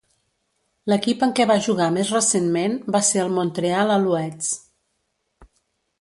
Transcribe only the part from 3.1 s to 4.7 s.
ser el Montreal Alouettes.